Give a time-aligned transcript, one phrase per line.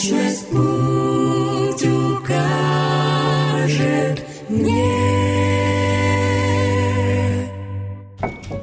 [0.00, 2.24] Вечность путь укажет
[4.48, 4.86] мне.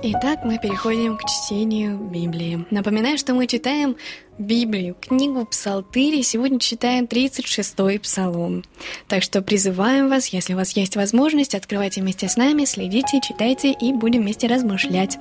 [0.02, 2.66] Итак, мы переходим к чтению Библии.
[2.72, 3.98] Напоминаю, что мы читаем
[4.40, 6.24] Библию, книгу Псалтыри.
[6.24, 8.64] Сегодня читаем 36-й Псалом.
[9.08, 13.74] Так что призываем вас, если у вас есть возможность, открывайте вместе с нами, следите, читайте
[13.74, 15.20] и будем вместе размышлять.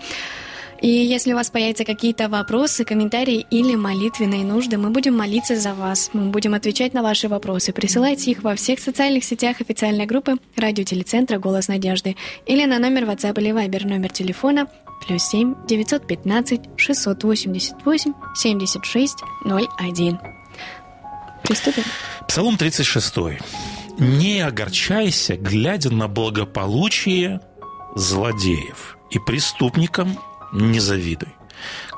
[0.81, 5.75] И если у вас появятся какие-то вопросы, комментарии или молитвенные нужды, мы будем молиться за
[5.75, 6.11] вас.
[6.13, 7.73] Мы будем отвечать на ваши вопросы.
[7.73, 12.17] Присылайте их во всех социальных сетях официальной группы радиотелецентра «Голос надежды»
[12.47, 14.67] или на номер WhatsApp или Viber номер телефона
[15.07, 20.19] плюс 7 915 688 76 01.
[21.43, 21.83] Приступим.
[22.29, 23.15] Псалом 36.
[23.99, 27.41] «Не огорчайся, глядя на благополучие
[27.95, 30.19] злодеев, и преступникам
[30.53, 31.29] не завидуй.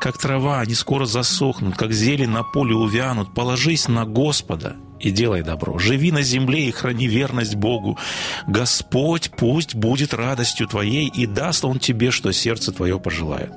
[0.00, 3.34] Как трава, они скоро засохнут, как зелень на поле увянут.
[3.34, 5.78] Положись на Господа и делай добро.
[5.78, 7.98] Живи на земле и храни верность Богу.
[8.46, 13.52] Господь пусть будет радостью твоей, и даст Он тебе, что сердце твое пожелает.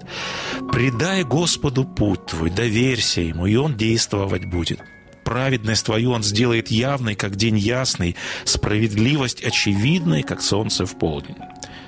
[0.72, 4.79] Предай Господу путь твой, доверься Ему, и Он действовать будет.
[5.23, 11.38] Праведность твою Он сделает явной, как день ясный, справедливость очевидной, как солнце в полдень.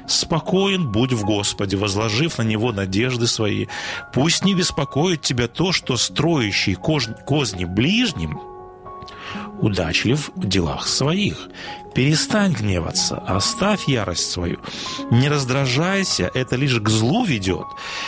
[0.07, 3.67] Спокоен будь в Господе, возложив на Него надежды свои.
[4.13, 8.39] Пусть не беспокоит тебя то, что строящий козни ближним
[9.59, 11.49] удачлив в делах своих.
[11.95, 14.59] Перестань гневаться, оставь ярость свою.
[15.11, 17.67] Не раздражайся, это лишь к злу ведет,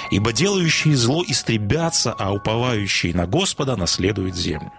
[0.10, 4.72] ибо делающие зло истребятся, а уповающие на Господа наследуют землю.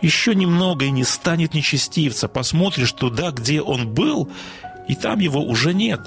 [0.00, 2.28] Еще немного и не станет нечестивца.
[2.28, 4.30] Посмотришь туда, где он был,
[4.88, 6.00] и там его уже нет,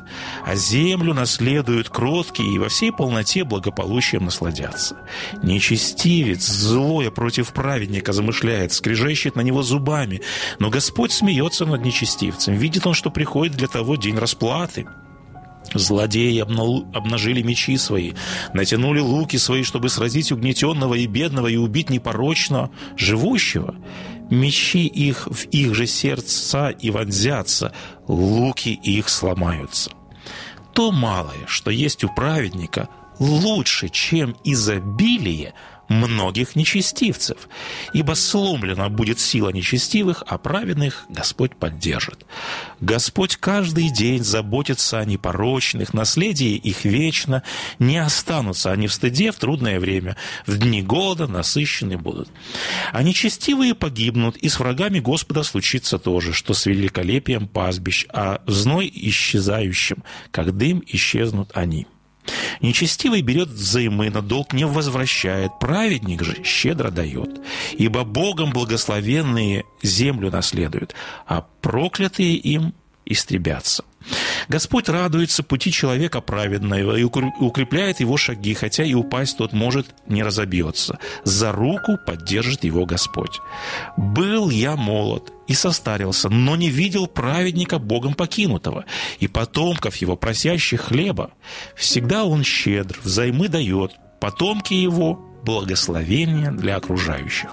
[0.45, 4.97] а землю наследуют кроткие и во всей полноте благополучием насладятся.
[5.43, 10.21] Нечестивец, злое против праведника замышляет, скрежещет на него зубами,
[10.59, 14.87] но Господь смеется над нечестивцем, видит он, что приходит для того день расплаты.
[15.73, 18.13] Злодеи обнажили мечи свои,
[18.53, 23.75] натянули луки свои, чтобы сразить угнетенного и бедного и убить непорочно живущего.
[24.29, 27.73] Мечи их в их же сердца и вонзятся,
[28.07, 29.91] луки их сломаются.
[30.73, 35.53] То малое, что есть у праведника, лучше, чем изобилие
[35.89, 37.49] многих нечестивцев,
[37.93, 42.25] ибо сломлена будет сила нечестивых, а праведных Господь поддержит.
[42.79, 47.43] Господь каждый день заботится о непорочных, наследие их вечно,
[47.79, 50.15] не останутся они в стыде в трудное время,
[50.45, 52.29] в дни голода насыщены будут.
[52.93, 58.41] А нечестивые погибнут, и с врагами Господа случится то же, что с великолепием пастбищ, а
[58.45, 61.87] зной исчезающим, как дым исчезнут они.
[62.61, 67.41] Нечестивый берет взаймы, на долг не возвращает, праведник же щедро дает.
[67.73, 70.95] Ибо Богом благословенные землю наследуют,
[71.25, 72.73] а проклятые им
[73.05, 73.83] истребятся.
[74.47, 80.23] Господь радуется пути человека праведного и укрепляет его шаги, хотя и упасть тот может не
[80.23, 80.99] разобьется.
[81.23, 83.39] За руку поддержит его Господь.
[83.97, 88.85] «Был я молод, и состарился, но не видел праведника Богом покинутого,
[89.19, 91.31] и потомков его, просящих хлеба.
[91.75, 97.49] Всегда он щедр, взаймы дает, потомки его– благословение для окружающих.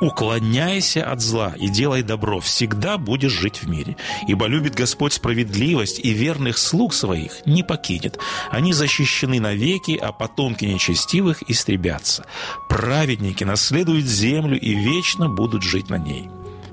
[0.00, 3.96] Уклоняйся от зла и делай добро, всегда будешь жить в мире.
[4.28, 8.18] Ибо любит Господь справедливость и верных слуг своих не покинет.
[8.50, 12.26] Они защищены навеки, а потомки нечестивых истребятся.
[12.68, 16.28] Праведники наследуют землю и вечно будут жить на ней.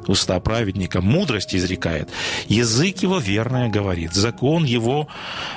[0.08, 2.10] Уста праведника мудрость изрекает,
[2.48, 5.08] язык его верное говорит, закон его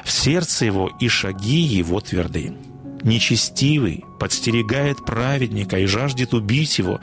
[0.04, 2.54] в сердце его и шаги его тверды.
[3.02, 7.00] Нечестивый подстерегает праведника и жаждет убить его,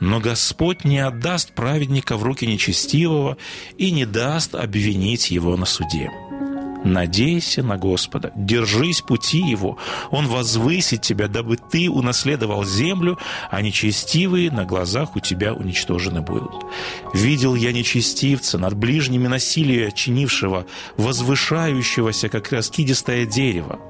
[0.00, 3.36] но Господь не отдаст праведника в руки нечестивого
[3.78, 6.10] и не даст обвинить его на суде.
[6.86, 9.76] Надейся на Господа, держись пути Его,
[10.12, 13.18] Он возвысит тебя, дабы ты унаследовал землю,
[13.50, 16.64] а нечестивые на глазах у тебя уничтожены будут.
[17.12, 20.66] Видел я нечестивца над ближними насилия чинившего,
[20.96, 23.80] возвышающегося, как раскидистое дерево.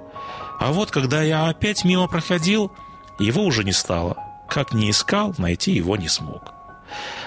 [0.59, 2.73] А вот, когда я опять мимо проходил,
[3.19, 4.17] его уже не стало.
[4.49, 6.57] Как не искал, найти его не смог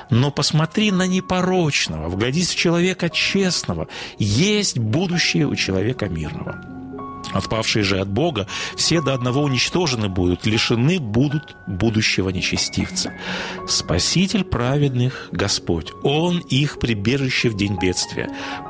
[0.10, 3.88] но посмотри на непорочного, вглядись в человека честного.
[4.18, 6.79] Есть будущее у человека мирного.
[7.34, 13.14] Отпавшие же от Бога все до одного уничтожены будут, лишены будут будущего нечестивца.
[13.68, 15.92] Спаситель праведных– Господь.
[16.04, 18.30] Он их прибежище в день бедствия.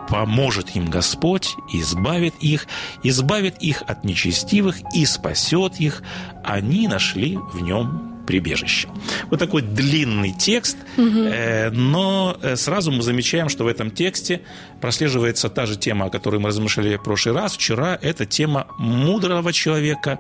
[0.09, 2.67] Поможет им Господь, избавит их,
[3.03, 6.01] избавит их от нечестивых и спасет их.
[6.43, 8.87] Они нашли в нем прибежище.
[9.31, 11.25] Вот такой длинный текст, угу.
[11.71, 14.41] но э, сразу мы замечаем, что в этом тексте
[14.81, 17.55] прослеживается та же тема, о которой мы размышляли в прошлый раз.
[17.55, 20.19] Вчера это тема мудрого человека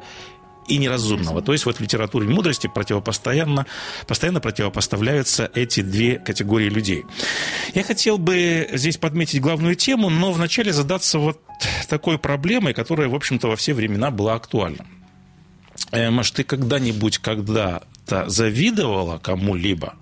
[0.67, 1.43] и неразумного.
[1.43, 3.67] То есть вот в литературе мудрости противопостоянно,
[4.07, 7.05] постоянно противопоставляются эти две категории людей.
[7.75, 11.39] Я хотел бы здесь подметить главную тему, но вначале задаться вот
[11.87, 14.83] такой проблемой, которая, в общем-то, во все времена была актуальна.
[15.91, 19.93] Э, Маш, ты когда-нибудь, когда когда завидовала кому-либо,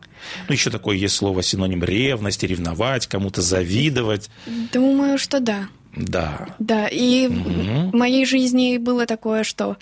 [0.47, 4.29] ну, еще такое есть слово синоним ревности, ревновать, кому-то завидовать.
[4.73, 5.67] Думаю, что да.
[5.95, 6.47] Да.
[6.59, 7.91] Да, и угу.
[7.91, 9.77] в моей жизни было такое, что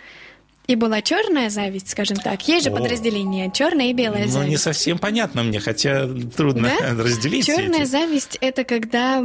[0.67, 2.47] и была черная зависть, скажем так.
[2.47, 2.75] Есть же О.
[2.75, 4.45] подразделение черная и белая ну, зависть.
[4.45, 6.93] Ну, не совсем понятно мне, хотя трудно да?
[7.03, 7.45] разделить.
[7.45, 7.89] Черная эти.
[7.89, 9.23] зависть это когда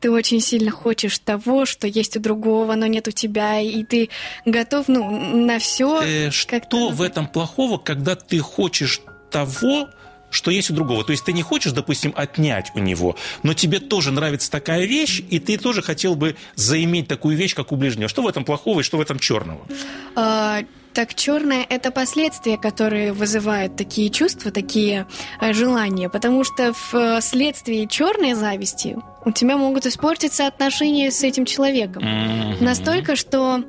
[0.00, 4.08] ты очень сильно хочешь того, что есть у другого, но нет у тебя, и ты
[4.44, 6.02] готов ну, на все.
[6.02, 9.00] Э, что в этом плохого, когда ты хочешь
[9.30, 9.88] того,
[10.30, 11.04] что есть у другого.
[11.04, 15.22] То есть ты не хочешь, допустим, отнять у него, но тебе тоже нравится такая вещь,
[15.28, 18.08] и ты тоже хотел бы заиметь такую вещь, как у ближнего.
[18.08, 19.66] Что в этом плохого и что в этом черного?
[20.14, 20.60] А,
[20.92, 25.06] так черное– это последствия, которые вызывают такие чувства, такие
[25.40, 26.72] э, желания, потому что
[27.20, 32.02] вследствие черной зависти у тебя могут испортиться отношения с этим человеком.
[32.02, 32.64] Mm-hmm.
[32.64, 33.64] Настолько, что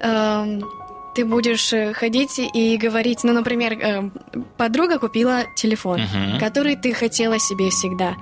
[0.00, 0.60] э,
[1.14, 4.10] ты будешь э, ходить и говорить, ну, например, э,
[4.56, 6.38] подруга купила телефон, uh-huh.
[6.38, 8.14] который ты хотела себе всегда.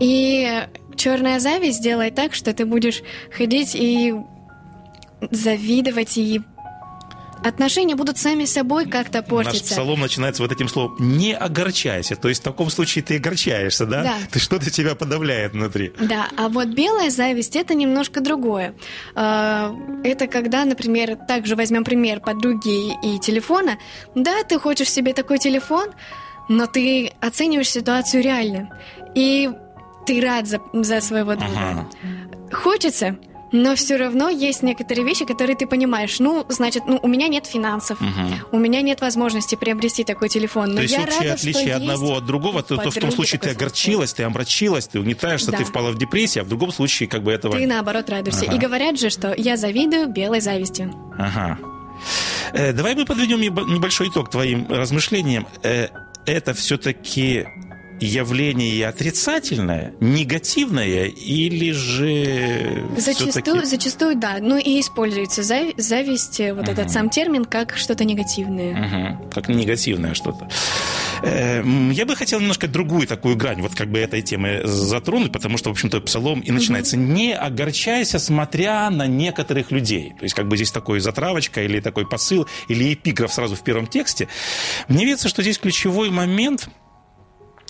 [0.00, 0.62] И
[0.96, 3.02] черная зависть делает так, что ты будешь
[3.36, 4.14] ходить и
[5.30, 6.42] завидовать и
[7.44, 9.62] отношения будут сами собой как-то портиться.
[9.62, 12.16] Наш псалом начинается вот этим словом «не огорчайся».
[12.16, 14.02] То есть в таком случае ты огорчаешься, да?
[14.02, 14.14] Да.
[14.30, 15.92] Ты что-то тебя подавляет внутри.
[16.00, 18.74] Да, а вот белая зависть– это немножко другое.
[19.14, 19.74] А,
[20.04, 23.78] это когда, например, также возьмем пример подруги и телефона.
[24.14, 25.90] Да, ты хочешь себе такой телефон,
[26.48, 28.78] но ты оцениваешь ситуацию реально.
[29.14, 29.50] И
[30.06, 31.54] ты рад за, за своего друга.
[31.56, 31.88] Ага.
[32.52, 33.18] Хочется–
[33.56, 36.18] но все равно есть некоторые вещи, которые ты понимаешь.
[36.18, 38.10] Ну, значит, ну, у меня нет финансов, угу.
[38.52, 40.70] у меня нет возможности приобрести такой телефон.
[40.70, 43.50] Но то есть я рада, отличие одного от другого, то, то в том случае ты
[43.50, 45.58] огорчилась, ты омрачилась, ты угнетаешься, да.
[45.58, 47.56] ты впала в депрессию, а в другом случае как бы этого...
[47.56, 48.44] Ты наоборот радуешься.
[48.46, 48.56] Ага.
[48.56, 50.92] И говорят же, что я завидую белой завистью.
[51.18, 51.58] Ага.
[52.52, 55.46] Э, давай мы подведем небольшой итог твоим размышлениям.
[55.62, 55.88] Э,
[56.26, 57.46] это все-таки
[58.00, 66.70] явление отрицательное, негативное или же зачастую, зачастую да, ну и используется зави- зависть, вот угу.
[66.70, 69.16] этот сам термин, как что-то негативное.
[69.16, 69.30] Угу.
[69.30, 70.48] Как негативное что-то.
[71.22, 75.56] Эм, я бы хотел немножко другую такую грань вот как бы этой темы затронуть, потому
[75.58, 76.96] что, в общем-то, псалом и начинается.
[76.96, 80.14] Не огорчайся, смотря на некоторых людей.
[80.18, 83.86] То есть как бы здесь такой затравочка или такой посыл, или эпиграф сразу в первом
[83.86, 84.28] тексте.
[84.88, 86.68] Мне видится, что здесь ключевой момент–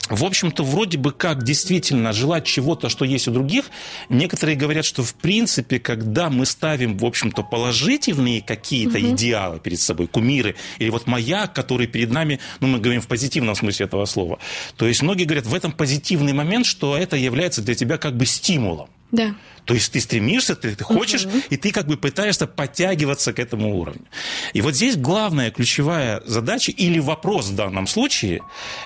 [0.09, 3.67] в общем-то, вроде бы как действительно желать чего-то, что есть у других.
[4.09, 9.09] Некоторые говорят, что в принципе, когда мы ставим, в общем-то, положительные какие-то угу.
[9.09, 13.55] идеалы перед собой, кумиры, или вот маяк, который перед нами, ну, мы говорим в позитивном
[13.55, 14.39] смысле этого слова.
[14.77, 18.27] То есть многие говорят, в этом позитивный момент, что это является для тебя как бы
[18.27, 18.89] стимулом.
[19.13, 19.35] Да.
[19.67, 21.39] То есть ты стремишься, ты, ты хочешь, угу.
[21.51, 24.05] и ты как бы пытаешься подтягиваться к этому уровню.
[24.53, 28.43] И вот здесь главная ключевая задача или вопрос в данном случае,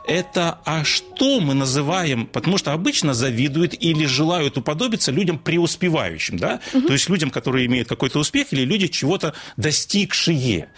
[0.07, 6.61] это а что мы называем, потому что обычно завидуют или желают уподобиться людям преуспевающим, да?
[6.73, 6.87] Угу.
[6.87, 10.69] То есть людям, которые имеют какой-то успех, или люди чего-то достигшие.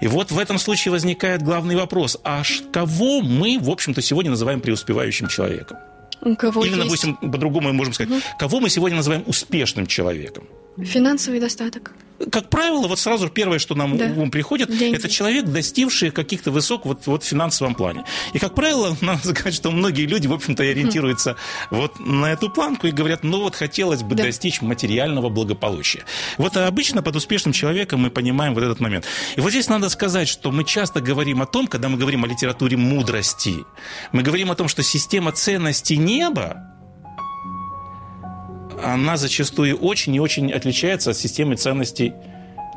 [0.00, 2.42] И вот в этом случае возникает главный вопрос, а
[2.72, 5.78] кого мы, в общем-то, сегодня называем преуспевающим человеком?
[6.38, 6.84] Кого Или, есть...
[6.84, 8.20] допустим, по-другому мы можем сказать, угу.
[8.38, 10.44] кого мы сегодня называем успешным человеком?
[10.78, 11.92] Финансовый достаток.
[12.30, 14.08] Как правило, вот сразу первое, что нам да.
[14.08, 14.96] в ум приходит, Деньги.
[14.96, 18.04] это человек, достигший каких-то высот вот, вот в финансовом плане.
[18.32, 21.36] И, как правило, надо сказать, что многие люди, в общем-то, ориентируются mm.
[21.70, 24.24] вот на эту планку и говорят, ну вот хотелось бы да.
[24.24, 26.04] достичь материального благополучия.
[26.38, 29.06] Вот обычно под успешным человеком мы понимаем вот этот момент.
[29.36, 32.28] И вот здесь надо сказать, что мы часто говорим о том, когда мы говорим о
[32.28, 33.64] литературе мудрости,
[34.12, 36.72] мы говорим о том, что система ценностей неба,
[38.82, 42.12] она зачастую очень и очень отличается от системы ценностей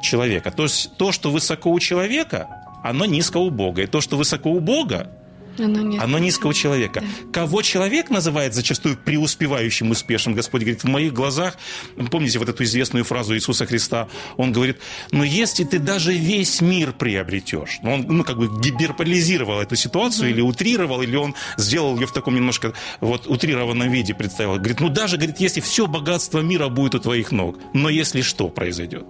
[0.02, 0.52] человека.
[0.52, 2.48] То есть то, что высоко у человека,
[2.84, 3.84] оно низко у Бога.
[3.84, 5.08] И то, что высоко у Бога,
[5.60, 6.04] оно, низко.
[6.04, 7.02] Оно низкого человека.
[7.02, 7.32] Да.
[7.32, 10.36] Кого человек называет зачастую преуспевающим, успешным?
[10.36, 11.58] Господь говорит, в моих глазах,
[12.12, 14.08] помните вот эту известную фразу Иисуса Христа,
[14.38, 14.80] он говорит,
[15.12, 20.30] ну если ты даже весь мир приобретешь, ну, он ну, как бы гиперполизировал эту ситуацию,
[20.30, 20.34] mm-hmm.
[20.34, 24.56] или утрировал, или он сделал ее в таком немножко вот утрированном виде, представил.
[24.56, 28.50] Говорит, ну даже, говорит, если все богатство мира будет у твоих ног, но если что
[28.50, 29.06] произойдет?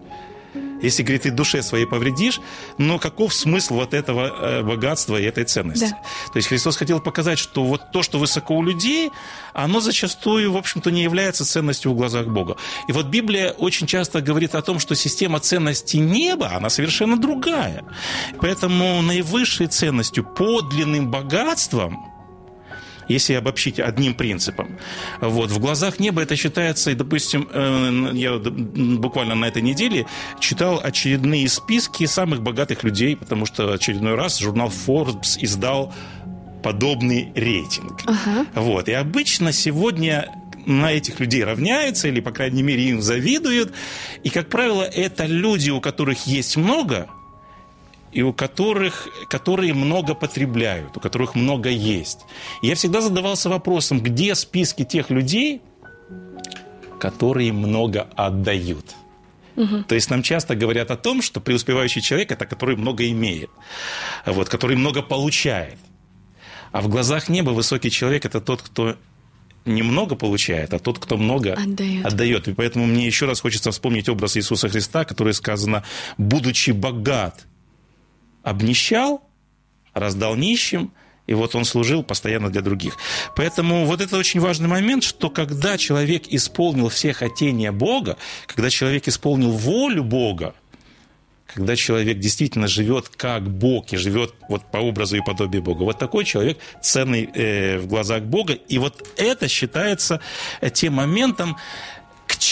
[0.86, 2.40] Если, говорит, ты душе своей повредишь,
[2.78, 5.90] но каков смысл вот этого э, богатства и этой ценности?
[5.90, 6.32] Да.
[6.32, 9.12] То есть Христос хотел показать, что вот то, что высоко у людей,
[9.54, 12.56] оно зачастую, в общем-то, не является ценностью в глазах Бога.
[12.88, 17.84] И вот Библия очень часто говорит о том, что система ценностей неба, она совершенно другая.
[18.40, 22.06] Поэтому наивысшей ценностью, подлинным богатством–
[23.08, 24.78] если обобщить одним принципом.
[25.22, 25.52] Вот.
[25.52, 30.06] В глазах неба это считается, и, допустим, э, я буквально на этой неделе
[30.40, 35.94] читал очередные списки самых богатых людей, потому что очередной раз журнал Forbes издал
[36.64, 38.02] подобный рейтинг.
[38.06, 38.46] Ага.
[38.56, 38.90] Вот.
[38.90, 40.28] И обычно сегодня
[40.66, 43.72] на этих людей равняются, или, по крайней мере, им завидуют.
[44.24, 47.08] И, как правило, это люди, у которых есть много–
[48.16, 52.20] и у которых, которые много потребляют, у которых много есть.
[52.62, 55.62] И я всегда задавался вопросом, где списки тех людей,
[56.98, 58.96] которые много отдают.
[59.58, 59.84] Угу.
[59.90, 63.50] То есть нам часто говорят о том, что преуспевающий человек это который много имеет,
[64.26, 65.78] вот, который много получает.
[66.72, 68.96] А в глазах неба высокий человек это тот, кто
[69.66, 72.06] немного получает, а тот, кто много отдает.
[72.06, 72.48] отдает.
[72.48, 75.84] И поэтому мне еще раз хочется вспомнить образ Иисуса Христа, который сказано,
[76.18, 77.46] будучи богат
[78.46, 79.22] обнищал,
[79.94, 80.94] раздал нищим,
[81.28, 82.98] и вот он служил постоянно для других.
[83.36, 89.08] Поэтому вот это очень важный момент, что когда человек исполнил все хотения Бога, когда человек
[89.08, 90.54] исполнил волю Бога,
[91.48, 95.84] когда человек действительно живет как Бог и живет вот по образу и подобию Бога.
[95.84, 98.54] Вот такой человек ценный э, в глазах Бога.
[98.54, 100.20] И вот это считается
[100.62, 101.56] э, тем моментом,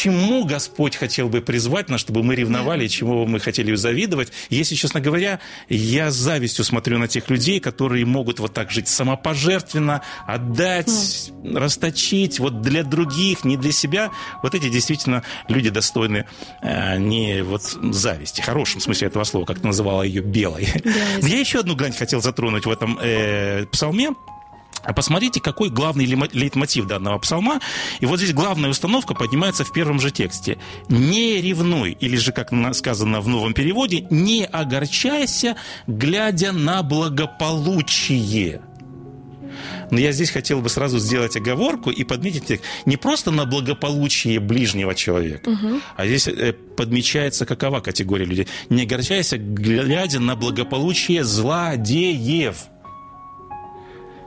[0.04, 4.34] чему Господь хотел бы призвать нас, чтобы мы ревновали, чему мы хотели завидовать.
[4.50, 8.90] Если, честно говоря, я с завистью смотрю на тех людей, которые могут вот так жить
[8.90, 11.58] самопожертвенно, отдать, mm.
[11.58, 14.12] расточить вот для других, не для себя.
[14.42, 16.26] Вот эти действительно люди достойны
[16.62, 20.64] э, не вот зависти, в хорошем смысле этого слова, как называла ее белой.
[20.64, 24.10] Yeah, я еще одну грань хотел затронуть в этом э, псалме.
[24.84, 27.60] А посмотрите, какой главный лейтмотив данного псалма.
[28.00, 30.58] И вот здесь главная установка поднимается в первом же тексте.
[30.90, 35.56] «Не ревнуй», или же, как сказано в новом переводе, «не огорчайся,
[35.88, 38.62] глядя на благополучие».
[39.92, 44.96] Но я здесь хотел бы сразу сделать оговорку и подметить не просто на благополучие ближнего
[44.96, 45.82] человека, угу.
[45.96, 48.48] а здесь э, подмечается какова категория людей.
[48.70, 52.58] Не огорчайся, глядя на благополучие злодеев–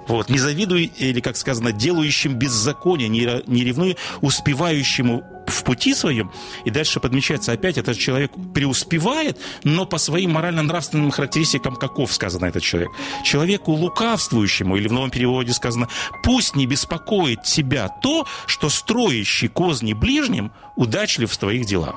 [0.09, 0.29] вот.
[0.29, 6.31] Не завидуй, или, как сказано, делающим беззаконие, не, не ревнуй успевающему в пути своем.
[6.65, 12.63] И дальше подмечается опять, этот человек преуспевает, но по своим морально-нравственным характеристикам каков сказано этот
[12.63, 12.91] человек.
[13.25, 15.89] Человеку лукавствующему, или в новом переводе сказано,
[16.23, 21.97] пусть не беспокоит тебя то, что строящий козни ближним удачлив в твоих делах.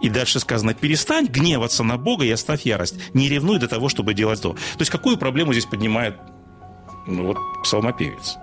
[0.00, 2.94] И дальше сказано, перестань гневаться на Бога и оставь ярость.
[3.12, 4.52] Не ревнуй до того, чтобы делать то.
[4.54, 6.16] То есть какую проблему здесь поднимает
[7.08, 8.36] ну вот псалмопевец.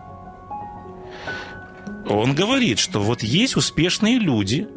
[2.10, 4.68] он говорит, что вот есть успешные люди,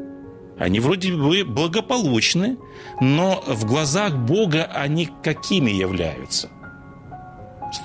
[0.59, 2.59] они вроде бы благополучны,
[3.01, 6.51] но в глазах Бога они какими являются?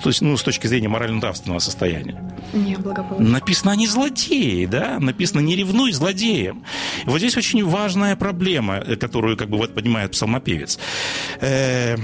[0.02, 2.34] С, ну, с точки зрения морально-нравственного состояния.
[2.54, 3.28] Не благополучно.
[3.28, 4.98] Написано, они злодеи, да?
[4.98, 6.64] Написано, не ревнуй злодеям.
[7.04, 10.78] И вот здесь очень важная проблема, которую как бы вот поднимает псалмопевец.
[11.40, 11.96] Э,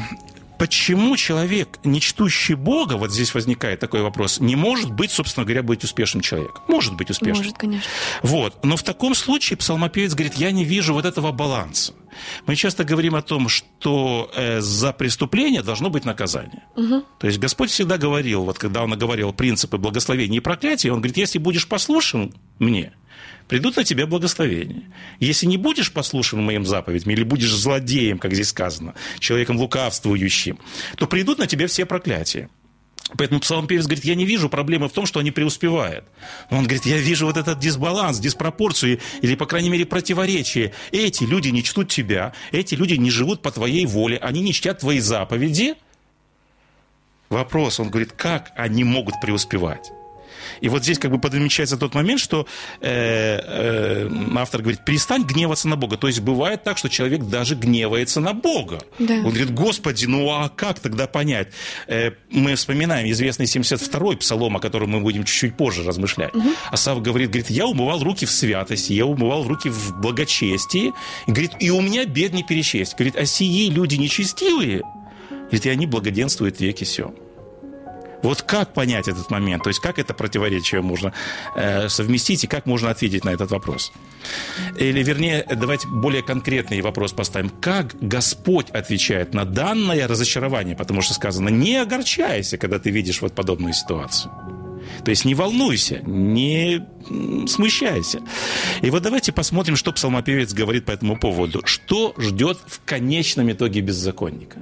[0.61, 5.62] почему человек, не чтущий Бога, вот здесь возникает такой вопрос, не может быть, собственно говоря,
[5.62, 6.62] быть успешным человеком?
[6.69, 7.38] Может быть успешным.
[7.38, 7.90] Может, конечно.
[8.23, 8.62] Вот.
[8.62, 11.95] Но в таком случае псалмопевец говорит, я не вижу вот этого баланса.
[12.47, 16.64] Мы часто говорим о том, что э, за преступление должно быть наказание.
[16.76, 17.05] Угу.
[17.21, 21.17] То есть Господь всегда говорил, вот когда Он говорил принципы благословения и проклятия, Он говорит,
[21.17, 22.93] если будешь послушен мне,
[23.50, 24.85] придут на тебя благословения.
[25.19, 30.61] Если не будешь послушан моим заповедям, или будешь злодеем, как здесь сказано, человеком лукавствующим,
[30.97, 32.49] то придут на тебя все проклятия.
[33.19, 36.04] Поэтому псалмопевец говорит, я не вижу проблемы в том, что они преуспевают.
[36.49, 40.73] Но он говорит, я вижу вот этот дисбаланс, диспропорцию, или, по крайней мере, противоречие.
[40.92, 44.78] Эти люди не чтут тебя, эти люди не живут по твоей воле, они не чтят
[44.78, 45.75] твои заповеди.
[47.30, 49.90] Вопрос, он говорит, как они могут преуспевать?
[50.61, 52.47] И вот здесь как бы подмечается тот момент, что
[52.81, 55.97] э, э, автор говорит, перестань гневаться на Бога.
[55.97, 58.81] То есть бывает так, что человек даже гневается на Бога.
[58.99, 59.14] Да.
[59.14, 61.49] Он говорит, Господи, ну а как тогда понять?
[61.87, 66.35] Э, мы вспоминаем известный 72-й псалом, о котором мы будем чуть-чуть позже размышлять.
[66.35, 66.49] Угу.
[66.71, 70.93] Асав говорит, говорит, я умывал руки в святости, я умывал руки в благочестии.
[71.26, 72.95] И говорит, и у меня бед не перечесть.
[72.97, 74.83] Говорит, а сии люди нечестивые,
[75.31, 77.14] говорит, и они благоденствуют веки все.
[78.22, 79.62] Вот как понять этот момент?
[79.64, 81.12] То есть как это противоречие можно
[81.56, 83.92] э, совместить и как можно ответить на этот вопрос?
[84.78, 87.50] Или, вернее, давайте более конкретный вопрос поставим.
[87.60, 90.76] Как Господь отвечает на данное разочарование?
[90.76, 94.32] Потому что сказано, не огорчайся, когда ты видишь вот подобную ситуацию.
[95.04, 96.84] То есть не волнуйся, не
[97.46, 98.20] смущайся.
[98.83, 101.62] И вот давайте посмотрим, что псалмопевец говорит по этому поводу.
[101.64, 104.59] Что ждет в конечном итоге беззаконника?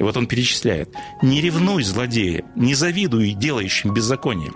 [0.00, 0.88] И вот он перечисляет.
[1.20, 4.54] «Не ревнуй, злодея, не завидуй делающим беззаконием».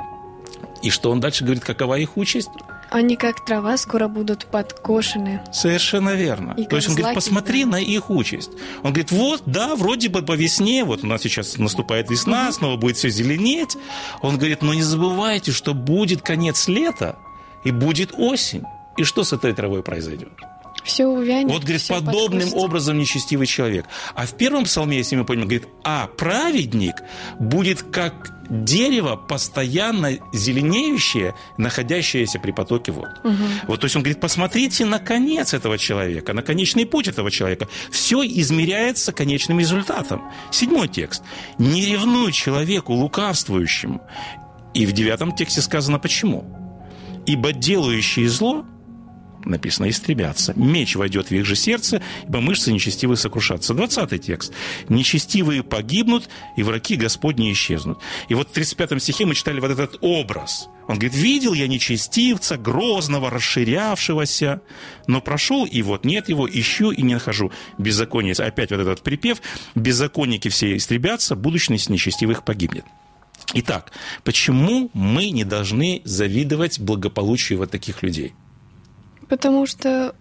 [0.82, 2.48] И что он дальше говорит, какова их участь?
[2.90, 5.42] Они как трава скоро будут подкошены.
[5.52, 6.54] Совершенно верно.
[6.56, 7.72] И То есть он говорит, посмотри да.
[7.72, 8.52] на их участь.
[8.82, 12.52] Он говорит, вот, да, вроде бы по весне, вот у нас сейчас наступает весна, угу.
[12.54, 13.76] снова будет все зеленеть.
[14.22, 17.18] Он говорит, но не забывайте, что будет конец лета
[17.64, 18.64] и будет осень.
[18.96, 20.32] И что с этой травой произойдет?
[20.84, 21.50] Все увянет.
[21.50, 22.54] Вот, говорит, подобным подкусит.
[22.54, 23.86] образом нечестивый человек.
[24.14, 26.96] А в первом псалме, если мы помним, говорит, а праведник
[27.38, 33.08] будет как дерево, постоянно зеленеющее, находящееся при потоке вод.
[33.24, 33.34] Угу.
[33.68, 37.68] Вот, то есть он говорит, посмотрите на конец этого человека, на конечный путь этого человека.
[37.90, 40.22] Все измеряется конечным результатом.
[40.50, 41.22] Седьмой текст.
[41.58, 44.02] «Не ревнуй человеку лукавствующему».
[44.74, 46.44] И в девятом тексте сказано почему.
[47.26, 48.66] «Ибо делающие зло
[49.44, 50.52] написано, истребятся.
[50.56, 53.74] Меч войдет в их же сердце, ибо мышцы нечестивые сокрушатся.
[53.74, 54.52] 20 текст.
[54.88, 57.98] Нечестивые погибнут, и враги Господни исчезнут.
[58.28, 60.68] И вот в 35 стихе мы читали вот этот образ.
[60.86, 64.60] Он говорит, видел я нечестивца, грозного, расширявшегося,
[65.06, 67.52] но прошел, и вот нет его, ищу и не нахожу.
[67.78, 69.40] Беззаконие, опять вот этот припев,
[69.74, 72.84] беззаконники все истребятся, будущность нечестивых погибнет.
[73.54, 73.92] Итак,
[74.24, 78.34] почему мы не должны завидовать благополучию вот таких людей?
[79.28, 80.14] Потому что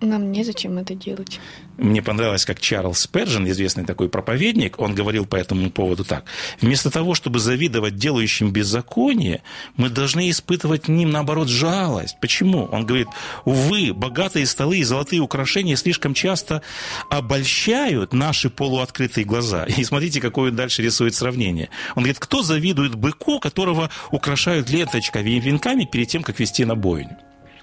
[0.00, 1.40] нам незачем это делать.
[1.76, 6.24] Мне понравилось, как Чарльз Перджин, известный такой проповедник, он говорил по этому поводу так.
[6.60, 9.42] Вместо того, чтобы завидовать делающим беззаконие,
[9.76, 12.16] мы должны испытывать к ним, наоборот, жалость.
[12.20, 12.64] Почему?
[12.66, 13.08] Он говорит,
[13.44, 16.62] увы, богатые столы и золотые украшения слишком часто
[17.10, 19.64] обольщают наши полуоткрытые глаза.
[19.64, 21.70] И смотрите, какое дальше рисует сравнение.
[21.94, 26.74] Он говорит, кто завидует быку, которого украшают ленточками и венками перед тем, как вести на
[26.74, 27.16] бойню?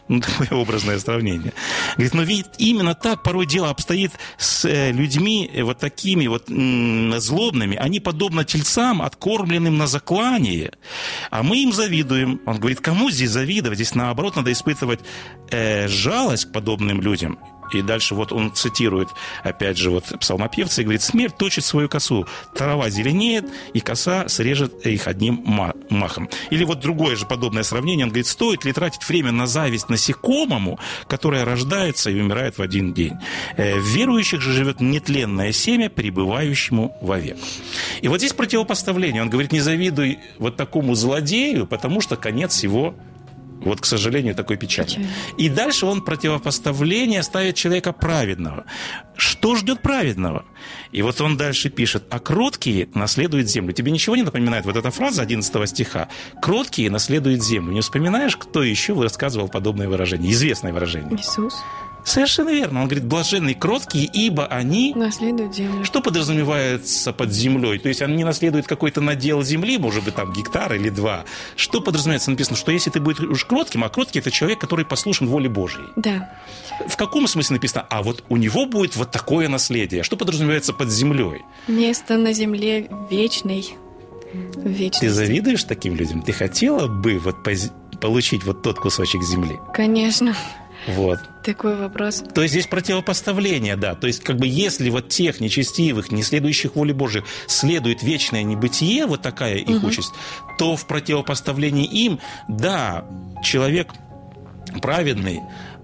[0.08, 1.54] Ну, такое образное сравнение.
[1.96, 6.48] Говорит, но ведь именно так порой дело обстоит с э, людьми э, вот такими вот
[6.48, 7.76] злобными.
[7.76, 10.74] Они подобно тельцам, откормленным на заклание.
[11.32, 12.42] А мы им завидуем.
[12.46, 13.78] Он говорит, кому здесь завидовать?
[13.78, 15.00] Здесь наоборот надо испытывать
[15.50, 17.40] э, жалость к подобным людям.
[17.72, 19.10] И дальше вот он цитирует,
[19.44, 24.86] опять же, вот псалмопевца и говорит, смерть точит свою косу, трава зеленеет, и коса срежет
[24.86, 25.44] их одним
[25.90, 26.30] махом.
[26.50, 30.80] Или вот другое же подобное сравнение, он говорит, стоит ли тратить время на зависть насекомому,
[31.08, 33.14] которое рождается и умирает в один день.
[33.58, 37.38] Э, в верующих же живет нетленное семя, пребывающему вовек.
[38.02, 39.22] И вот здесь противопоставление.
[39.22, 42.96] Он говорит, не завидуй вот такому злодею, потому что конец его
[43.62, 44.86] Вот, к сожалению, такой печаль.
[44.86, 45.08] Печально.
[45.38, 48.66] И дальше он противопоставление ставит человека праведного.
[49.18, 50.46] Что ждет праведного?
[50.92, 53.74] И вот он дальше пишет, а кроткие наследуют землю.
[53.74, 56.10] Тебе ничего не напоминает вот эта фраза 11 стиха?
[56.42, 57.74] Кроткие наследуют землю.
[57.74, 60.32] Не вспоминаешь, кто еще высказывал подобное выражение?
[60.32, 61.18] Известное выражение.
[61.20, 61.56] Иисус
[62.06, 62.82] Совершенно верно.
[62.82, 64.94] Он говорит, блаженные кроткие, ибо они...
[64.96, 65.84] наследует землю.
[65.84, 67.80] Что подразумевается под землей?
[67.80, 71.26] То есть они наследуют какой-то надел земли, может быть, там гектар или два.
[71.56, 72.30] Что подразумевается?
[72.30, 75.86] Написано, что если ты будешь уж кротким, а кроткий– это человек, который послушен воле Божьей.
[75.96, 76.32] Да.
[76.88, 77.86] В каком смысле написано?
[77.90, 80.04] А вот у него будет вот такое наследие.
[80.04, 81.42] Что подразумевается под землей?
[81.68, 83.76] Место на земле вечной.
[84.58, 85.00] Вечность.
[85.02, 86.22] Ты завидуешь таким людям?
[86.22, 87.38] Ты хотела бы вот
[88.00, 89.58] получить вот тот кусочек земли?
[89.74, 90.36] Конечно.
[90.88, 91.20] Вот.
[91.44, 92.24] Такой вопрос.
[92.34, 93.96] То есть здесь противопоставление, да.
[93.96, 99.06] То есть как бы если вот тех нечестивых, не следующих воле Божией, следует вечное небытие,
[99.06, 100.14] вот такая их участь,
[100.58, 103.06] то в противопоставлении им, да,
[103.44, 103.90] человек
[104.82, 105.42] праведный,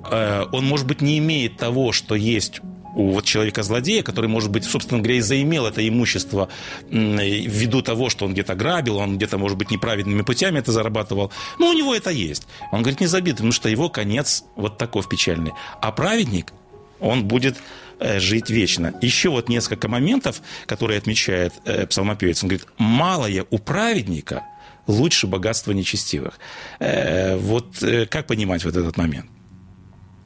[0.10, 2.62] э, он, может быть, не имеет того, что есть
[2.96, 6.50] у вот человека-злодея, который, может быть, собственно говоря, и заимел это имущество
[6.90, 11.32] ввиду того, что он где-то грабил, он где-то, может быть, неправильными путями это зарабатывал.
[11.60, 12.48] Но у него это есть.
[12.72, 15.52] Он говорит, не забит, потому что его конец вот такой печальный.
[15.82, 16.54] А праведник,
[17.00, 17.58] он будет
[18.00, 18.94] э, жить вечно.
[19.02, 22.44] Еще вот несколько моментов, которые отмечает э, псалмопевец.
[22.44, 24.44] Он говорит, малое у праведника
[24.88, 26.40] лучше богатства нечестивых.
[26.80, 29.26] Э, вот как понимать вот этот момент?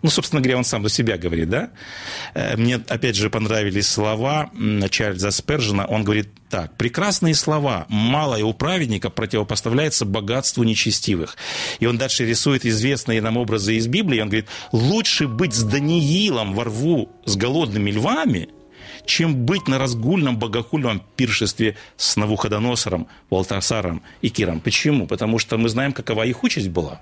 [0.05, 1.69] Ну, собственно говоря, он сам за себя говорит, да?
[2.35, 4.51] Э, Мне, опять же, понравились слова
[4.91, 5.87] Чарльза Спержина.
[5.87, 6.77] Он говорит так.
[6.77, 7.87] «Прекрасные слова.
[7.89, 11.37] Малое у праведника противопоставляется богатству нечестивых».
[11.79, 14.21] И он дальше рисует известные нам образы из Библии.
[14.21, 18.49] Он говорит, «Лучше быть с Даниилом во рву с голодными львами,
[19.07, 24.59] чем быть на разгульном богохульном пиршестве с Навуходоносором, Валтасаром и Киром.
[24.59, 25.07] Почему?
[25.07, 27.01] Потому что мы знаем, какова их участь была.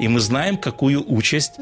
[0.00, 1.52] И мы знаем, какую участь,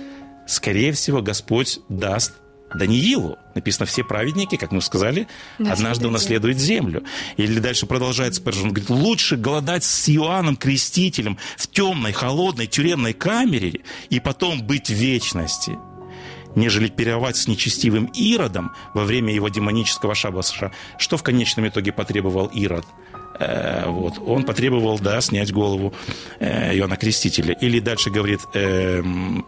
[0.47, 2.35] скорее всего, Господь даст
[2.75, 3.39] Даниилу.
[3.55, 5.27] Написано, все праведники, как мы сказали,
[5.59, 7.03] Наследуют однажды унаследуют землю.
[7.37, 13.13] Или дальше продолжает Спержин, он говорит, лучше голодать с Иоанном Крестителем в темной, холодной тюремной
[13.13, 15.79] камере и потом быть в вечности,
[16.55, 20.73] нежели пировать с нечестивым Иродом во время его демонического шабаша.
[20.99, 22.87] Что в конечном итоге потребовал Ирод?
[23.39, 25.93] Э, вот, он потребовал, да, снять голову
[26.39, 27.55] э, Иоанна Крестителя.
[27.55, 29.45] Или дальше говорит эм,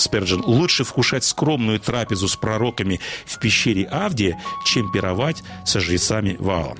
[0.00, 6.76] Сперджин, лучше вкушать скромную трапезу с пророками в пещере Авдия, чем пировать со жрецами Ваала.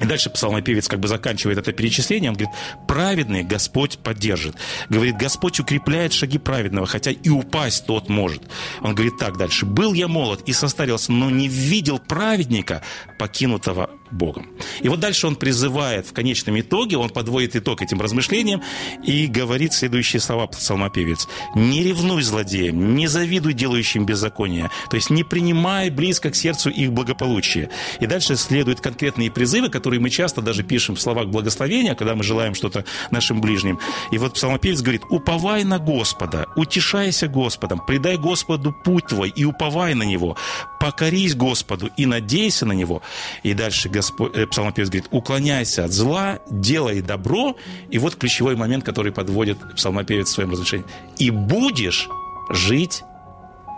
[0.00, 2.30] И дальше псалмопевец как бы заканчивает это перечисление.
[2.30, 2.56] Он говорит,
[2.88, 4.56] праведный Господь поддержит.
[4.88, 8.42] Говорит, Господь укрепляет шаги праведного, хотя и упасть тот может.
[8.80, 9.66] Он говорит так дальше.
[9.66, 12.82] Был я молод и состарился, но не видел праведника,
[13.18, 14.48] покинутого Богом.
[14.80, 18.62] И вот дальше он призывает в конечном итоге, он подводит итог этим размышлениям
[19.04, 21.28] и говорит следующие слова псалмопевец.
[21.54, 24.70] «Не ревнуй злодеям, не завидуй делающим беззаконие».
[24.88, 27.70] То есть не принимай близко к сердцу их благополучие.
[28.00, 32.22] И дальше следуют конкретные призывы, которые мы часто даже пишем в словах благословения, когда мы
[32.22, 33.78] желаем что-то нашим ближним.
[34.12, 39.94] И вот псалмопевец говорит, «Уповай на Господа, утешайся Господом, предай Господу путь твой и уповай
[39.94, 40.36] на Него,
[40.78, 43.02] покорись Господу и надейся на Него».
[43.42, 47.56] И дальше Господь, э, псалмопевец говорит, уклоняйся от зла, делай добро.
[47.90, 50.86] И вот ключевой момент, который подводит псалмопевец в своем разрешении.
[51.18, 52.08] И будешь
[52.50, 53.02] жить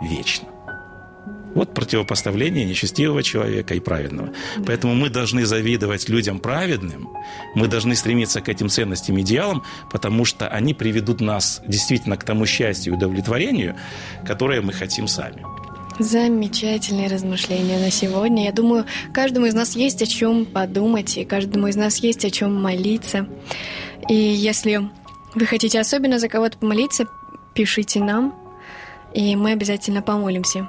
[0.01, 0.52] вечно.
[1.53, 4.33] Вот противопоставление нечестивого человека и праведного.
[4.65, 7.09] Поэтому мы должны завидовать людям праведным,
[7.55, 12.23] мы должны стремиться к этим ценностям и идеалам, потому что они приведут нас действительно к
[12.23, 13.75] тому счастью и удовлетворению,
[14.25, 15.45] которое мы хотим сами.
[15.99, 18.45] Замечательные размышления на сегодня.
[18.45, 22.31] Я думаю, каждому из нас есть о чем подумать, и каждому из нас есть о
[22.31, 23.27] чем молиться.
[24.09, 24.89] И если
[25.35, 27.05] вы хотите особенно за кого-то помолиться,
[27.53, 28.35] пишите нам,
[29.13, 30.67] и мы обязательно помолимся.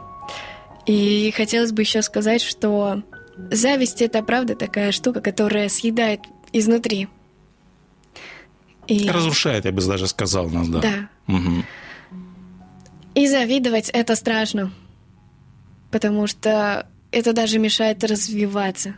[0.86, 3.02] И хотелось бы еще сказать, что
[3.50, 6.20] зависть это правда такая штука, которая съедает
[6.52, 7.08] изнутри.
[8.86, 10.80] И, Разрушает, я бы даже сказал нас, да.
[10.80, 11.08] да.
[11.26, 11.64] Мгм.
[13.14, 14.72] И завидовать это страшно,
[15.90, 18.96] потому что это даже мешает развиваться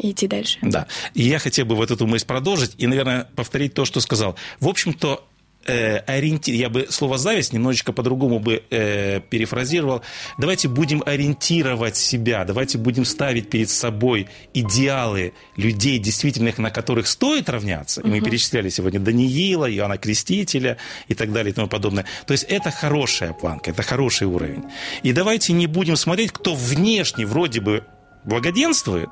[0.00, 0.58] и идти дальше.
[0.62, 0.86] Да.
[1.14, 4.36] И я хотел бы вот эту мысль продолжить и, наверное, повторить то, что сказал.
[4.60, 5.26] В общем-то,
[5.66, 10.02] э, ориенти- я бы слово «зависть» немножечко по-другому бы э, перефразировал.
[10.38, 17.48] Давайте будем ориентировать себя, давайте будем ставить перед собой идеалы людей, действительно, на которых стоит
[17.48, 18.00] равняться.
[18.00, 20.76] И мы перечисляли сегодня Даниила, Иоанна Крестителя
[21.08, 22.04] и так далее и тому подобное.
[22.26, 24.64] То есть это хорошая планка, это хороший уровень.
[25.02, 27.84] И давайте не будем смотреть, кто внешне вроде бы
[28.24, 29.08] благоденствует,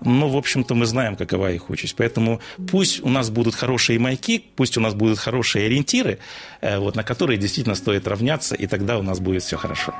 [0.00, 1.94] но, в общем-то, мы знаем, какова их участь.
[1.96, 6.18] Поэтому пусть у нас будут хорошие маяки, пусть у нас будут хорошие ориентиры,
[6.60, 9.94] э, вот, на которые действительно стоит равняться, и тогда у нас будет все хорошо.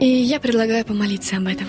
[0.00, 1.66] И я предлагаю помолиться об этом.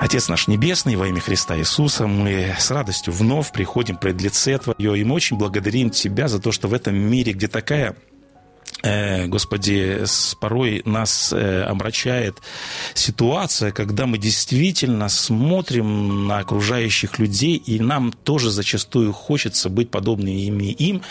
[0.00, 4.98] Отец наш Небесный, во имя Христа Иисуса, мы с радостью вновь приходим пред лице Твое,
[4.98, 7.94] и мы очень благодарим Тебя за то, что в этом мире, где такая
[8.82, 10.04] Господи,
[10.40, 12.38] порой нас э, омрачает
[12.94, 20.70] ситуация, когда мы действительно смотрим на окружающих людей, и нам тоже зачастую хочется быть подобными
[20.70, 21.02] им,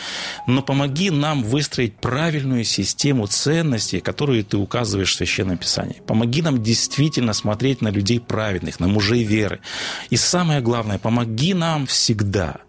[0.48, 6.02] но помоги нам выстроить правильную систему ценностей, которую ты указываешь в Священном Писании.
[6.08, 9.60] Помоги нам действительно смотреть на людей праведных, на мужей веры.
[10.10, 12.62] И самое главное, помоги нам всегда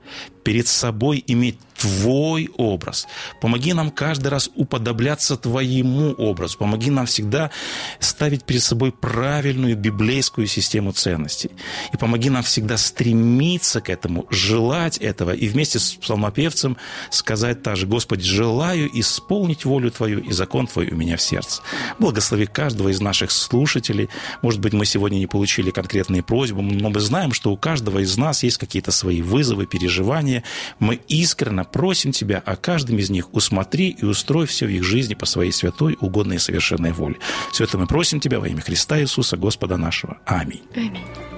[0.49, 3.07] перед собой иметь Твой образ.
[3.41, 6.59] Помоги нам каждый раз уподобляться Твоему образу.
[6.59, 7.53] Помоги нам всегда
[8.01, 11.51] ставить перед собой правильную библейскую систему ценностей.
[11.93, 15.31] И помоги нам всегда стремиться к этому, желать этого.
[15.31, 16.77] И вместе с псалмопевцем
[17.11, 21.63] сказать также, Господи, желаю исполнить волю Твою и закон Твой у меня в сердце.
[22.01, 24.09] Благослови каждого из наших слушателей.
[24.43, 28.17] Может быть, мы сегодня не получили конкретные просьбы, но мы знаем, что у каждого из
[28.17, 29.67] нас есть какие-то свои вызовы,
[29.99, 30.45] переживания.
[30.79, 35.15] Мы искренне просим Тебя о каждом из них усмотри и устрой все в их жизни
[35.15, 37.17] по своей святой, угодной и совершенной воле.
[37.53, 40.19] Все это мы просим Тебя во имя Христа Иисуса, Господа нашего.
[40.27, 40.63] Аминь.
[40.75, 41.38] Аминь.